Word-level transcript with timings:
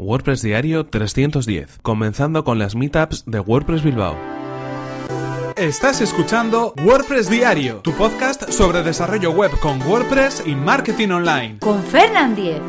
WordPress 0.00 0.42
Diario 0.42 0.86
310, 0.86 1.78
comenzando 1.82 2.42
con 2.42 2.58
las 2.58 2.74
meetups 2.74 3.24
de 3.26 3.40
WordPress 3.40 3.82
Bilbao. 3.82 4.16
Estás 5.56 6.00
escuchando 6.00 6.72
WordPress 6.82 7.28
Diario, 7.28 7.80
tu 7.82 7.92
podcast 7.92 8.50
sobre 8.50 8.82
desarrollo 8.82 9.30
web 9.32 9.50
con 9.60 9.80
WordPress 9.82 10.44
y 10.46 10.54
marketing 10.54 11.10
online. 11.10 11.58
Con 11.58 11.82
Fernand 11.82 12.34
Diez. 12.34 12.62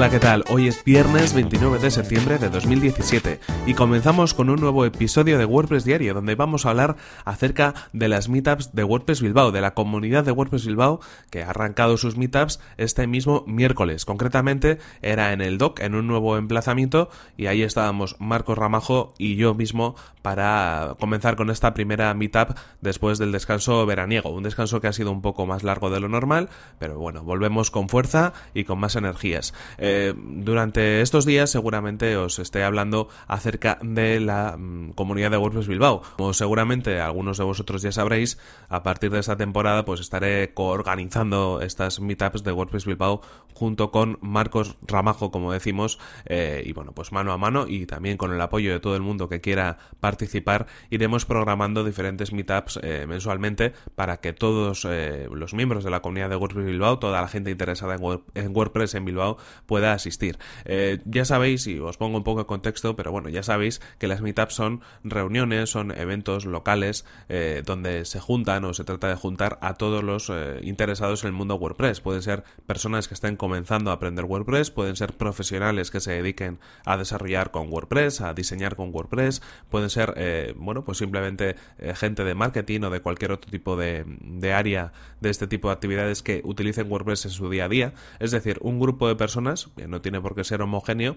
Hola, 0.00 0.08
¿qué 0.08 0.18
tal? 0.18 0.44
Hoy 0.48 0.66
es 0.66 0.82
viernes 0.82 1.34
29 1.34 1.78
de 1.78 1.90
septiembre 1.90 2.38
de 2.38 2.48
2017 2.48 3.38
y 3.66 3.74
comenzamos 3.74 4.32
con 4.32 4.48
un 4.48 4.58
nuevo 4.58 4.86
episodio 4.86 5.36
de 5.36 5.44
WordPress 5.44 5.84
Diario 5.84 6.14
donde 6.14 6.36
vamos 6.36 6.64
a 6.64 6.70
hablar 6.70 6.96
acerca 7.26 7.74
de 7.92 8.08
las 8.08 8.30
meetups 8.30 8.72
de 8.72 8.82
WordPress 8.82 9.20
Bilbao, 9.20 9.52
de 9.52 9.60
la 9.60 9.74
comunidad 9.74 10.24
de 10.24 10.32
WordPress 10.32 10.64
Bilbao 10.64 11.00
que 11.28 11.42
ha 11.42 11.50
arrancado 11.50 11.98
sus 11.98 12.16
meetups 12.16 12.60
este 12.78 13.06
mismo 13.06 13.44
miércoles. 13.46 14.06
Concretamente 14.06 14.78
era 15.02 15.34
en 15.34 15.42
el 15.42 15.58
DOC, 15.58 15.80
en 15.80 15.94
un 15.94 16.06
nuevo 16.06 16.38
emplazamiento 16.38 17.10
y 17.36 17.48
ahí 17.48 17.62
estábamos 17.62 18.16
Marcos 18.20 18.56
Ramajo 18.56 19.12
y 19.18 19.36
yo 19.36 19.52
mismo 19.52 19.96
para 20.22 20.96
comenzar 20.98 21.36
con 21.36 21.50
esta 21.50 21.74
primera 21.74 22.14
meetup 22.14 22.56
después 22.80 23.18
del 23.18 23.32
descanso 23.32 23.84
veraniego. 23.84 24.30
Un 24.30 24.44
descanso 24.44 24.80
que 24.80 24.88
ha 24.88 24.94
sido 24.94 25.12
un 25.12 25.20
poco 25.20 25.44
más 25.44 25.62
largo 25.62 25.90
de 25.90 26.00
lo 26.00 26.08
normal, 26.08 26.48
pero 26.78 26.98
bueno, 26.98 27.22
volvemos 27.22 27.70
con 27.70 27.90
fuerza 27.90 28.32
y 28.54 28.64
con 28.64 28.78
más 28.78 28.96
energías. 28.96 29.52
Eh, 29.76 29.89
durante 30.16 31.00
estos 31.00 31.24
días 31.24 31.50
seguramente 31.50 32.16
os 32.16 32.38
esté 32.38 32.62
hablando 32.62 33.08
acerca 33.26 33.78
de 33.82 34.20
la 34.20 34.56
mm, 34.56 34.92
comunidad 34.92 35.30
de 35.30 35.36
WordPress 35.36 35.68
Bilbao. 35.68 36.02
Como 36.16 36.32
seguramente 36.32 37.00
algunos 37.00 37.38
de 37.38 37.44
vosotros 37.44 37.82
ya 37.82 37.92
sabréis, 37.92 38.38
a 38.68 38.82
partir 38.82 39.10
de 39.10 39.20
esta 39.20 39.36
temporada 39.36 39.84
pues 39.84 40.00
estaré 40.00 40.52
coorganizando 40.54 41.60
estas 41.62 42.00
meetups 42.00 42.42
de 42.42 42.52
WordPress 42.52 42.86
Bilbao 42.86 43.20
junto 43.54 43.90
con 43.90 44.18
Marcos 44.20 44.76
Ramajo, 44.86 45.30
como 45.30 45.52
decimos, 45.52 45.98
eh, 46.26 46.62
y 46.64 46.72
bueno, 46.72 46.92
pues 46.92 47.12
mano 47.12 47.32
a 47.32 47.38
mano 47.38 47.66
y 47.68 47.86
también 47.86 48.16
con 48.16 48.32
el 48.32 48.40
apoyo 48.40 48.72
de 48.72 48.80
todo 48.80 48.96
el 48.96 49.02
mundo 49.02 49.28
que 49.28 49.40
quiera 49.40 49.78
participar, 50.00 50.66
iremos 50.88 51.26
programando 51.26 51.84
diferentes 51.84 52.32
meetups 52.32 52.80
eh, 52.82 53.06
mensualmente 53.08 53.72
para 53.94 54.18
que 54.20 54.32
todos 54.32 54.86
los 55.30 55.54
miembros 55.54 55.84
de 55.84 55.90
la 55.90 56.00
comunidad 56.00 56.30
de 56.30 56.36
WordPress 56.36 56.66
Bilbao, 56.66 56.98
toda 56.98 57.20
la 57.20 57.28
gente 57.28 57.50
interesada 57.50 57.96
en 58.34 58.56
WordPress 58.56 58.94
en 58.94 59.04
Bilbao, 59.04 59.36
pueda 59.80 59.94
asistir. 59.94 60.38
Eh, 60.66 60.98
ya 61.06 61.24
sabéis, 61.24 61.66
y 61.66 61.78
os 61.78 61.96
pongo 61.96 62.18
un 62.18 62.22
poco 62.22 62.40
de 62.40 62.46
contexto, 62.46 62.96
pero 62.96 63.12
bueno, 63.12 63.30
ya 63.30 63.42
sabéis 63.42 63.80
que 63.98 64.08
las 64.08 64.20
meetups 64.20 64.52
son 64.52 64.82
reuniones, 65.04 65.70
son 65.70 65.90
eventos 65.90 66.44
locales 66.44 67.06
eh, 67.30 67.62
donde 67.64 68.04
se 68.04 68.20
juntan 68.20 68.66
o 68.66 68.74
se 68.74 68.84
trata 68.84 69.08
de 69.08 69.14
juntar 69.14 69.58
a 69.62 69.74
todos 69.74 70.04
los 70.04 70.28
eh, 70.28 70.60
interesados 70.64 71.24
en 71.24 71.28
el 71.28 71.32
mundo 71.32 71.54
WordPress. 71.54 72.02
Pueden 72.02 72.20
ser 72.20 72.44
personas 72.66 73.08
que 73.08 73.14
estén 73.14 73.36
comenzando 73.36 73.90
a 73.90 73.94
aprender 73.94 74.26
WordPress, 74.26 74.70
pueden 74.70 74.96
ser 74.96 75.14
profesionales 75.14 75.90
que 75.90 76.00
se 76.00 76.12
dediquen 76.12 76.58
a 76.84 76.98
desarrollar 76.98 77.50
con 77.50 77.72
WordPress, 77.72 78.20
a 78.20 78.34
diseñar 78.34 78.76
con 78.76 78.94
WordPress, 78.94 79.40
pueden 79.70 79.88
ser, 79.88 80.54
bueno, 80.58 80.84
pues 80.84 80.98
simplemente 80.98 81.56
gente 81.94 82.24
de 82.24 82.34
marketing 82.34 82.82
o 82.82 82.90
de 82.90 83.00
cualquier 83.00 83.32
otro 83.32 83.50
tipo 83.50 83.76
de, 83.76 84.04
área 84.52 84.92
de 85.22 85.30
este 85.30 85.46
tipo 85.46 85.68
de 85.68 85.74
actividades 85.74 86.22
que 86.22 86.42
utilicen 86.44 86.90
WordPress 86.90 87.24
en 87.24 87.30
su 87.30 87.48
día 87.48 87.64
a 87.64 87.68
día. 87.70 87.94
Es 88.18 88.30
decir, 88.30 88.58
un 88.60 88.78
grupo 88.78 89.08
de 89.08 89.16
personas 89.16 89.69
no 89.76 90.00
tiene 90.00 90.20
por 90.20 90.34
qué 90.34 90.44
ser 90.44 90.62
homogéneo, 90.62 91.16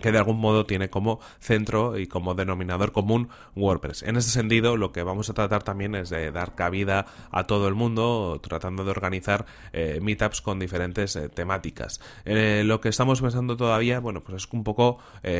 que 0.00 0.12
de 0.12 0.18
algún 0.18 0.38
modo 0.38 0.66
tiene 0.66 0.90
como 0.90 1.20
centro 1.38 1.98
y 1.98 2.06
como 2.06 2.34
denominador 2.34 2.92
común 2.92 3.28
WordPress. 3.54 4.02
En 4.02 4.16
ese 4.16 4.30
sentido, 4.30 4.76
lo 4.76 4.92
que 4.92 5.02
vamos 5.02 5.30
a 5.30 5.34
tratar 5.34 5.62
también 5.62 5.94
es 5.94 6.10
de 6.10 6.30
dar 6.30 6.54
cabida 6.54 7.06
a 7.30 7.44
todo 7.44 7.68
el 7.68 7.74
mundo, 7.74 8.40
tratando 8.42 8.84
de 8.84 8.90
organizar 8.90 9.46
eh, 9.72 9.98
meetups 10.02 10.40
con 10.40 10.58
diferentes 10.58 11.16
eh, 11.16 11.28
temáticas. 11.28 12.00
Eh, 12.24 12.62
lo 12.64 12.80
que 12.80 12.88
estamos 12.88 13.20
pensando 13.20 13.56
todavía, 13.56 14.00
bueno, 14.00 14.22
pues 14.22 14.44
es 14.44 14.52
un 14.52 14.64
poco 14.64 14.98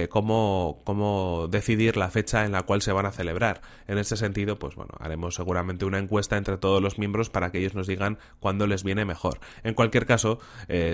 cómo, 0.08 0.80
cómo 0.84 1.48
decidir 1.50 1.96
la 1.96 2.10
fecha 2.10 2.44
en 2.44 2.52
la 2.52 2.62
cual 2.62 2.82
se 2.82 2.92
van 2.92 3.06
a 3.06 3.12
celebrar. 3.12 3.60
En 3.86 3.98
ese 3.98 4.16
sentido, 4.16 4.58
pues 4.58 4.74
bueno, 4.74 4.92
haremos 4.98 5.34
seguramente 5.34 5.84
una 5.84 5.98
encuesta 5.98 6.36
entre 6.36 6.56
todos 6.56 6.82
los 6.82 6.98
miembros 6.98 7.30
para 7.30 7.50
que 7.50 7.58
ellos 7.58 7.74
nos 7.74 7.86
digan 7.86 8.18
cuándo 8.40 8.66
les 8.66 8.82
viene 8.82 9.04
mejor. 9.04 9.40
En 9.62 9.74
cualquier 9.74 10.06
caso, 10.06 10.38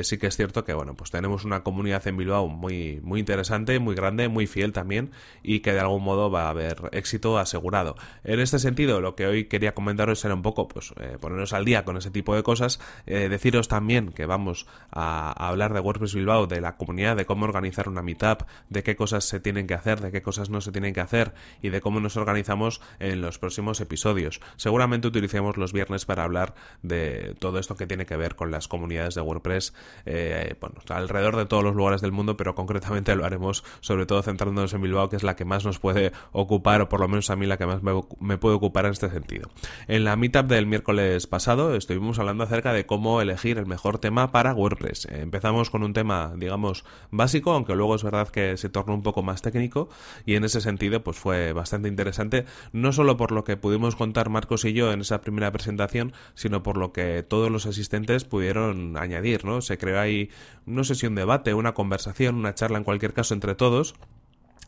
sí 0.02 0.18
que 0.18 0.26
es 0.26 0.36
cierto 0.36 0.64
que, 0.64 0.74
bueno, 0.74 0.94
pues 0.94 1.10
tenemos 1.10 1.44
una 1.44 1.62
comunidad 1.62 2.06
en 2.06 2.16
Bilbao 2.16 2.48
muy, 2.48 3.00
muy 3.02 3.20
interesante 3.20 3.49
muy 3.80 3.94
grande, 3.94 4.28
muy 4.28 4.46
fiel 4.46 4.72
también 4.72 5.10
y 5.42 5.60
que 5.60 5.72
de 5.72 5.80
algún 5.80 6.02
modo 6.02 6.30
va 6.30 6.46
a 6.46 6.50
haber 6.50 6.88
éxito 6.92 7.38
asegurado. 7.38 7.96
En 8.24 8.40
este 8.40 8.58
sentido, 8.58 9.00
lo 9.00 9.14
que 9.14 9.26
hoy 9.26 9.44
quería 9.44 9.74
comentaros 9.74 10.24
era 10.24 10.34
un 10.34 10.42
poco, 10.42 10.68
pues, 10.68 10.92
eh, 11.00 11.18
ponernos 11.20 11.52
al 11.52 11.64
día 11.64 11.84
con 11.84 11.96
ese 11.96 12.10
tipo 12.10 12.34
de 12.34 12.42
cosas, 12.42 12.80
eh, 13.06 13.28
deciros 13.28 13.68
también 13.68 14.12
que 14.12 14.26
vamos 14.26 14.66
a, 14.90 15.32
hablar 15.48 15.74
de 15.74 15.80
WordPress 15.80 16.14
Bilbao, 16.14 16.46
de 16.46 16.60
la 16.60 16.76
comunidad, 16.76 17.16
de 17.16 17.26
cómo 17.26 17.44
organizar 17.44 17.88
una 17.88 18.02
meetup, 18.02 18.42
de 18.68 18.82
qué 18.82 18.96
cosas 18.96 19.24
se 19.24 19.40
tienen 19.40 19.66
que 19.66 19.74
hacer, 19.74 20.00
de 20.00 20.12
qué 20.12 20.22
cosas 20.22 20.50
no 20.50 20.60
se 20.60 20.72
tienen 20.72 20.94
que 20.94 21.00
hacer 21.00 21.32
y 21.62 21.70
de 21.70 21.80
cómo 21.80 22.00
nos 22.00 22.16
organizamos 22.16 22.80
en 22.98 23.20
los 23.20 23.38
próximos 23.38 23.80
episodios. 23.80 24.40
Seguramente 24.56 25.08
utilicemos 25.08 25.56
los 25.56 25.72
viernes 25.72 26.04
para 26.04 26.24
hablar 26.24 26.54
de 26.82 27.34
todo 27.38 27.58
esto 27.58 27.76
que 27.76 27.86
tiene 27.86 28.06
que 28.06 28.16
ver 28.16 28.36
con 28.36 28.50
las 28.50 28.68
comunidades 28.68 29.14
de 29.14 29.20
WordPress, 29.20 29.74
eh, 30.06 30.54
bueno, 30.60 30.76
alrededor 30.88 31.36
de 31.36 31.46
todos 31.46 31.64
los 31.64 31.74
lugares 31.74 32.00
del 32.00 32.12
mundo, 32.12 32.36
pero 32.36 32.54
concretamente 32.54 33.14
lo 33.16 33.24
haremos 33.24 33.39
sobre 33.80 34.06
todo 34.06 34.22
centrándonos 34.22 34.72
en 34.72 34.82
Bilbao, 34.82 35.08
que 35.08 35.16
es 35.16 35.22
la 35.22 35.36
que 35.36 35.44
más 35.44 35.64
nos 35.64 35.78
puede 35.78 36.12
ocupar, 36.32 36.80
o 36.82 36.88
por 36.88 37.00
lo 37.00 37.08
menos 37.08 37.30
a 37.30 37.36
mí 37.36 37.46
la 37.46 37.56
que 37.56 37.66
más 37.66 37.82
me, 37.82 38.38
puede 38.38 38.54
ocupar 38.54 38.86
en 38.86 38.92
este 38.92 39.10
sentido. 39.10 39.48
En 39.88 40.04
la 40.04 40.16
meetup 40.16 40.46
del 40.46 40.66
miércoles 40.66 41.26
pasado 41.26 41.74
estuvimos 41.74 42.18
hablando 42.18 42.44
acerca 42.44 42.72
de 42.72 42.86
cómo 42.86 43.20
elegir 43.20 43.58
el 43.58 43.66
mejor 43.66 43.98
tema 43.98 44.30
para 44.32 44.54
WordPress. 44.54 45.06
Empezamos 45.10 45.70
con 45.70 45.82
un 45.82 45.92
tema, 45.92 46.32
digamos, 46.36 46.84
básico, 47.10 47.52
aunque 47.52 47.74
luego 47.74 47.94
es 47.94 48.02
verdad 48.02 48.28
que 48.28 48.56
se 48.56 48.68
tornó 48.68 48.94
un 48.94 49.02
poco 49.02 49.22
más 49.22 49.42
técnico, 49.42 49.88
y 50.26 50.34
en 50.34 50.44
ese 50.44 50.60
sentido, 50.60 51.02
pues 51.02 51.18
fue 51.18 51.52
bastante 51.52 51.88
interesante, 51.88 52.44
no 52.72 52.92
solo 52.92 53.16
por 53.16 53.32
lo 53.32 53.44
que 53.44 53.56
pudimos 53.56 53.96
contar 53.96 54.28
Marcos 54.28 54.64
y 54.64 54.72
yo 54.72 54.92
en 54.92 55.00
esa 55.00 55.20
primera 55.20 55.50
presentación, 55.50 56.12
sino 56.34 56.62
por 56.62 56.76
lo 56.76 56.92
que 56.92 57.22
todos 57.22 57.50
los 57.50 57.66
asistentes 57.66 58.24
pudieron 58.24 58.96
añadir, 58.96 59.44
¿no? 59.44 59.60
Se 59.60 59.78
creó 59.78 60.00
ahí, 60.00 60.30
no 60.66 60.84
sé 60.84 60.94
si 60.94 61.06
un 61.06 61.14
debate, 61.14 61.54
una 61.54 61.74
conversación, 61.74 62.36
una 62.36 62.54
charla 62.54 62.78
en 62.78 62.84
cualquier 62.84 63.12
caso 63.12 63.29
entre 63.32 63.54
todos 63.54 63.94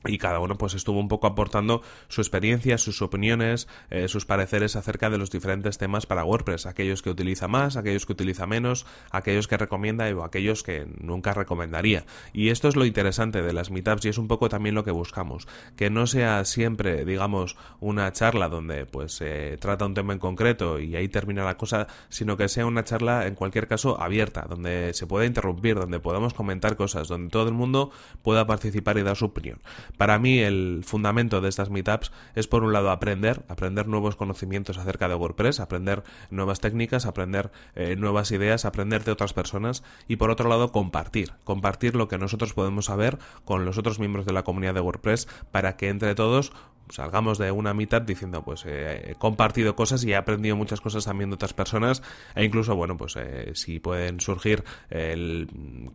y 0.05 0.19
cada 0.19 0.41
uno 0.41 0.57
pues 0.57 0.75
estuvo 0.75 0.99
un 0.99 1.09
poco 1.09 1.27
aportando 1.27 1.83
su 2.09 2.21
experiencia, 2.21 2.79
sus 2.79 3.03
opiniones, 3.03 3.69
eh, 3.91 4.09
sus 4.09 4.27
pareceres 4.27 4.77
acerca 4.77 5.11
de 5.11 5.19
los 5.19 5.31
diferentes 5.31 5.79
temas 5.79 6.07
para 6.07 6.25
WordPress, 6.25 6.67
aquellos 6.67 7.03
que 7.03 7.11
utiliza 7.11 7.49
más, 7.49 7.77
aquellos 7.77 8.07
que 8.07 8.13
utiliza 8.13 8.47
menos, 8.47 8.87
aquellos 9.11 9.49
que 9.49 9.57
recomienda 9.57 10.09
y 10.11 10.15
aquellos 10.23 10.63
que 10.63 10.87
nunca 10.99 11.35
recomendaría. 11.35 12.05
Y 12.33 12.49
esto 12.49 12.69
es 12.69 12.77
lo 12.77 12.85
interesante 12.85 13.43
de 13.43 13.53
las 13.53 13.71
meetups 13.71 14.05
y 14.07 14.09
es 14.09 14.19
un 14.19 14.29
poco 14.29 14.49
también 14.49 14.75
lo 14.75 14.85
que 14.85 14.91
buscamos, 14.91 15.47
que 15.77 15.91
no 15.91 16.07
sea 16.07 16.45
siempre, 16.45 17.05
digamos, 17.05 17.57
una 17.81 18.13
charla 18.13 18.49
donde 18.49 18.87
pues 18.87 19.13
se 19.13 19.57
trata 19.59 19.87
un 19.87 19.95
tema 19.95 20.13
en 20.13 20.19
concreto 20.19 20.81
y 20.81 20.97
ahí 20.97 21.09
termina 21.09 21.45
la 21.45 21.57
cosa, 21.57 21.87
sino 22.09 22.37
que 22.37 22.49
sea 22.49 22.67
una 22.67 22.85
charla 22.85 23.27
en 23.27 23.35
cualquier 23.35 23.69
caso 23.69 24.01
abierta, 24.01 24.47
donde 24.49 24.93
se 24.95 25.07
pueda 25.07 25.27
interrumpir, 25.27 25.77
donde 25.77 26.01
podamos 26.01 26.35
comentar 26.35 26.77
cosas, 26.77 27.09
donde 27.09 27.31
todo 27.31 27.49
el 27.49 27.55
mundo 27.55 27.91
pueda 28.23 28.47
participar 28.47 28.99
y 28.99 29.03
dar 29.03 29.17
su 29.17 29.27
opinión. 29.27 29.61
Para 29.97 30.19
mí 30.19 30.39
el 30.39 30.83
fundamento 30.85 31.41
de 31.41 31.49
estas 31.49 31.71
meetups 31.71 32.13
es 32.35 32.49
por 32.49 32.65
un 32.65 32.73
lado 32.73 32.91
aprender, 32.91 33.45
aprender 33.49 33.87
nuevos 33.87 34.17
conocimientos 34.17 34.79
acerca 34.79 35.09
de 35.09 35.15
WordPress, 35.15 35.61
aprender 35.61 36.03
nuevas 36.31 36.61
técnicas, 36.61 37.07
aprender 37.07 37.51
eh, 37.75 37.97
nuevas 37.97 38.31
ideas, 38.33 38.65
aprender 38.65 39.05
de 39.05 39.13
otras 39.13 39.33
personas 39.33 39.83
y 40.09 40.17
por 40.17 40.31
otro 40.31 40.49
lado 40.49 40.73
compartir, 40.73 41.33
compartir 41.45 41.95
lo 41.97 42.09
que 42.09 42.19
nosotros 42.19 42.55
podemos 42.55 42.87
saber 42.87 43.19
con 43.45 43.65
los 43.65 43.79
otros 43.79 43.99
miembros 43.99 44.27
de 44.27 44.33
la 44.33 44.43
comunidad 44.43 44.75
de 44.75 44.81
WordPress 44.81 45.29
para 45.51 45.77
que 45.77 45.89
entre 45.89 46.15
todos 46.15 46.53
salgamos 46.93 47.39
de 47.39 47.51
una 47.51 47.75
mitad 47.75 48.03
diciendo 48.03 48.43
pues 48.43 48.65
eh, 48.67 49.11
he 49.11 49.15
compartido 49.15 49.75
cosas 49.75 50.05
y 50.05 50.13
he 50.13 50.17
aprendido 50.17 50.57
muchas 50.57 50.81
cosas 50.81 51.05
también 51.05 51.31
de 51.31 51.35
otras 51.35 51.55
personas. 51.55 52.03
E 52.35 52.45
incluso 52.45 52.77
bueno 52.77 52.97
pues 52.97 53.17
eh, 53.17 53.53
si 53.55 53.81
pueden 53.81 54.21
surgir 54.21 54.65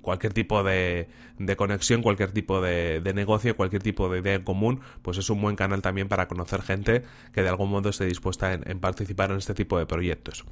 cualquier 0.02 0.34
tipo 0.34 0.64
de, 0.64 1.08
conexión 1.56 2.02
cualquier 2.02 2.32
tipo 2.32 2.62
de, 2.62 3.02
negocio 3.14 3.56
cualquier 3.56 3.84
tipo 3.84 4.10
de 4.10 4.20
idea 4.20 4.34
en 4.34 4.44
común 4.44 4.82
pues 5.02 5.18
es 5.18 5.30
un 5.30 5.42
buen 5.42 5.56
canal 5.56 5.82
también 5.82 6.08
para 6.08 6.28
conocer 6.28 6.62
gente 6.62 7.04
que 7.32 7.42
de 7.44 7.50
algún 7.50 7.70
modo 7.70 7.90
esté 7.90 8.06
dispuesta 8.06 8.54
en 8.54 8.80
participar 8.80 9.32
en 9.32 9.38
este 9.38 9.54
tipo 9.54 9.78
de 9.78 9.86
proyectos 9.86 10.46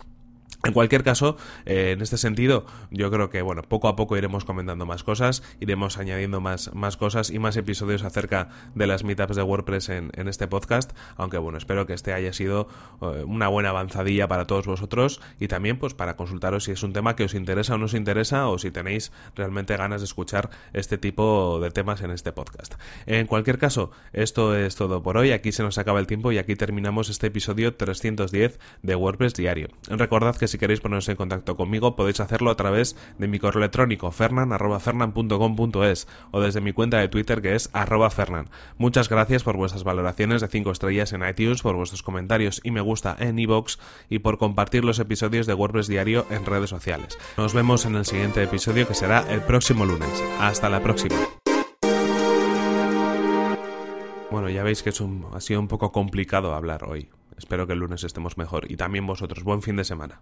En 0.65 0.73
cualquier 0.73 1.03
caso, 1.03 1.37
eh, 1.67 1.91
en 1.91 2.01
este 2.01 2.17
sentido, 2.17 2.65
yo 2.89 3.11
creo 3.11 3.29
que 3.29 3.43
bueno, 3.43 3.61
poco 3.61 3.87
a 3.87 3.95
poco 3.95 4.17
iremos 4.17 4.45
comentando 4.45 4.87
más 4.87 5.03
cosas, 5.03 5.43
iremos 5.59 5.99
añadiendo 5.99 6.41
más, 6.41 6.73
más 6.73 6.97
cosas 6.97 7.29
y 7.29 7.37
más 7.37 7.55
episodios 7.55 8.01
acerca 8.03 8.49
de 8.73 8.87
las 8.87 9.03
meetups 9.03 9.35
de 9.35 9.43
WordPress 9.43 9.89
en, 9.89 10.11
este 10.27 10.47
podcast. 10.47 10.93
Aunque 11.17 11.37
bueno, 11.37 11.59
espero 11.59 11.85
que 11.85 11.93
este 11.93 12.13
haya 12.13 12.33
sido 12.33 12.67
eh, 13.03 13.23
una 13.27 13.47
buena 13.47 13.69
avanzadilla 13.69 14.27
para 14.27 14.47
todos 14.47 14.65
vosotros 14.65 15.21
y 15.39 15.47
también 15.47 15.77
pues 15.77 15.93
para 15.93 16.15
consultaros 16.15 16.63
si 16.63 16.71
es 16.71 16.81
un 16.81 16.93
tema 16.93 17.15
que 17.15 17.25
os 17.25 17.35
interesa 17.35 17.75
o 17.75 17.77
no 17.77 17.85
os 17.85 17.93
interesa 17.93 18.47
o 18.47 18.57
si 18.57 18.71
tenéis 18.71 19.11
realmente 19.35 19.77
ganas 19.77 20.01
de 20.01 20.05
escuchar 20.05 20.49
este 20.73 20.97
tipo 20.97 21.59
de 21.61 21.69
temas 21.69 22.01
en 22.01 22.09
este 22.09 22.31
podcast. 22.31 22.73
En 23.05 23.27
cualquier 23.27 23.59
caso, 23.59 23.91
esto 24.13 24.55
es 24.55 24.75
todo 24.75 25.03
por 25.03 25.17
hoy. 25.17 25.31
Aquí 25.31 25.51
se 25.51 25.61
nos 25.61 25.77
acaba 25.77 25.99
el 25.99 26.07
tiempo 26.07 26.31
y 26.31 26.39
aquí 26.39 26.55
terminamos 26.55 27.09
este 27.09 27.27
episodio 27.27 27.75
310 27.75 28.59
de 28.81 28.95
WordPress 28.95 29.35
Diario. 29.35 29.67
Recordad 29.87 30.35
que 30.35 30.54
si 30.55 30.59
queréis 30.59 30.79
poneros 30.79 31.09
en 31.09 31.17
contacto 31.17 31.57
conmigo 31.57 31.97
podéis 31.97 32.21
hacerlo 32.21 32.49
a 32.49 32.55
través 32.55 32.95
de 33.17 33.27
mi 33.27 33.39
correo 33.39 33.59
electrónico 33.59 34.09
fernan.fernan.com.es 34.09 36.07
o 36.31 36.39
desde 36.39 36.61
mi 36.61 36.71
cuenta 36.71 36.97
de 36.99 37.09
Twitter 37.09 37.41
que 37.41 37.55
es 37.55 37.69
arroba 37.73 38.09
fernan. 38.09 38.49
Muchas 38.77 39.09
gracias 39.09 39.43
por 39.43 39.57
vuestras 39.57 39.83
valoraciones 39.83 40.39
de 40.39 40.47
5 40.47 40.71
estrellas 40.71 41.11
en 41.11 41.27
iTunes, 41.27 41.61
por 41.61 41.75
vuestros 41.75 42.03
comentarios 42.03 42.61
y 42.63 42.71
me 42.71 42.79
gusta 42.79 43.17
en 43.19 43.37
iVoox 43.37 43.79
y 44.09 44.19
por 44.19 44.37
compartir 44.37 44.85
los 44.85 44.99
episodios 44.99 45.45
de 45.45 45.55
WordPress 45.55 45.87
Diario 45.87 46.25
en 46.29 46.45
redes 46.45 46.69
sociales. 46.69 47.17
Nos 47.35 47.53
vemos 47.53 47.85
en 47.85 47.95
el 47.95 48.05
siguiente 48.05 48.41
episodio 48.41 48.87
que 48.87 48.93
será 48.93 49.29
el 49.29 49.41
próximo 49.41 49.85
lunes. 49.85 50.23
Hasta 50.39 50.69
la 50.69 50.81
próxima. 50.81 51.17
Bueno, 54.31 54.49
ya 54.49 54.63
veis 54.63 54.83
que 54.83 54.91
es 54.91 55.01
un, 55.01 55.27
ha 55.33 55.41
sido 55.41 55.59
un 55.59 55.67
poco 55.67 55.91
complicado 55.91 56.55
hablar 56.55 56.85
hoy. 56.85 57.09
Espero 57.37 57.67
que 57.67 57.73
el 57.73 57.79
lunes 57.79 58.05
estemos 58.05 58.37
mejor 58.37 58.71
y 58.71 58.77
también 58.77 59.05
vosotros. 59.05 59.43
Buen 59.43 59.61
fin 59.61 59.75
de 59.75 59.83
semana. 59.83 60.21